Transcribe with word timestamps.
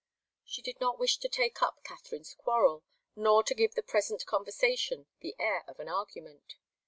She 0.43 0.63
did 0.63 0.81
not 0.81 0.97
wish 0.97 1.19
to 1.19 1.29
take 1.29 1.61
up 1.61 1.83
Katharine's 1.83 2.33
quarrel, 2.33 2.83
nor 3.15 3.43
to 3.43 3.53
give 3.53 3.75
the 3.75 3.83
present 3.83 4.25
conversation 4.25 5.05
the 5.19 5.35
air 5.37 5.63
of 5.67 5.79
an 5.79 5.89
argument. 5.89 6.55